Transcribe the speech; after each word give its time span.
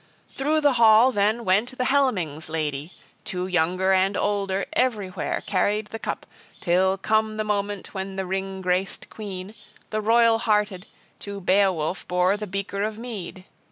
Through 0.33 0.61
the 0.61 0.73
hall 0.81 1.11
then 1.11 1.45
went 1.45 1.77
the 1.77 1.85
Helmings' 1.85 2.49
Lady, 2.49 2.91
to 3.25 3.45
younger 3.45 3.93
and 3.93 4.17
older 4.17 4.65
everywhere 4.73 5.43
carried 5.45 5.89
the 5.89 5.99
cup, 5.99 6.25
till 6.59 6.97
come 6.97 7.37
the 7.37 7.43
moment 7.43 7.93
when 7.93 8.15
the 8.15 8.25
ring 8.25 8.63
graced 8.63 9.11
queen, 9.11 9.53
the 9.91 10.01
royal 10.01 10.39
hearted, 10.39 10.87
to 11.19 11.39
Beowulf 11.39 12.07
bore 12.07 12.35
the 12.35 12.47
beaker 12.47 12.81
of 12.81 12.97
mead. 12.97 13.45